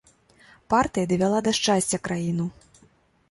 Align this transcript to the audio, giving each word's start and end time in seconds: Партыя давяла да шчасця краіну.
Партыя 0.73 1.09
давяла 1.11 1.39
да 1.47 1.53
шчасця 1.57 1.97
краіну. 2.09 2.47